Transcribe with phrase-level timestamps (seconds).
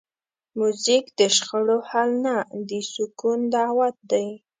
[0.57, 2.35] موزیک د شخړو حل نه،
[2.69, 4.27] د سکون دعوت دی.